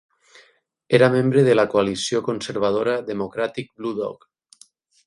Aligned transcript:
Era 0.99 1.09
membre 1.15 1.43
de 1.49 1.53
la 1.59 1.65
coalició 1.75 2.23
conservadora 2.31 2.99
Democratic 3.13 3.73
Blue 3.77 3.97
Dog. 4.03 4.29